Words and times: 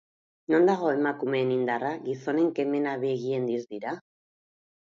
Non 0.53 0.63
dago 0.69 0.87
emakumeen 0.93 1.51
indarra, 1.57 1.91
gizonen 2.07 2.49
kemena, 2.61 2.97
begien 3.07 3.49
distira? 3.51 3.97